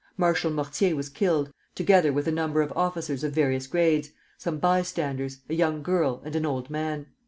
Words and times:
Marshal 0.17 0.49
Mortier 0.49 0.95
was 0.95 1.09
killed, 1.09 1.53
together 1.75 2.11
with 2.11 2.27
a 2.27 2.31
number 2.31 2.63
of 2.63 2.73
officers 2.75 3.23
of 3.23 3.33
various 3.33 3.67
grades, 3.67 4.09
some 4.35 4.57
bystanders, 4.57 5.41
a 5.47 5.53
young 5.53 5.83
girl, 5.83 6.23
and 6.25 6.35
an 6.35 6.43
old 6.43 6.71
man. 6.71 7.05